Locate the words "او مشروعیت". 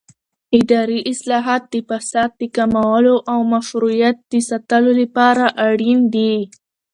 3.31-4.17